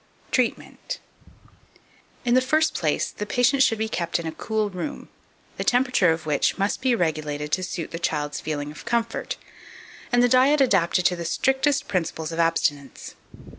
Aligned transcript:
2552. 0.31 0.99
Treatment. 0.99 2.25
In 2.27 2.33
the 2.33 2.41
first 2.41 2.73
place, 2.73 3.11
the 3.11 3.27
patient 3.27 3.61
should 3.61 3.77
be 3.77 3.87
kept 3.87 4.17
in 4.19 4.25
a 4.25 4.31
cool 4.31 4.71
room, 4.71 5.09
the 5.57 5.63
temperature 5.63 6.11
of 6.11 6.25
which 6.25 6.57
must 6.57 6.81
be 6.81 6.95
regulated 6.95 7.51
to 7.51 7.61
suit 7.61 7.91
the 7.91 7.99
child's 7.99 8.39
feelings 8.41 8.71
of 8.75 8.85
comfort, 8.85 9.37
and 10.11 10.23
the 10.23 10.27
diet 10.27 10.59
adapted 10.59 11.05
to 11.05 11.15
the 11.15 11.23
strictest 11.23 11.87
principles 11.87 12.31
of 12.31 12.39
abstinence. 12.39 13.13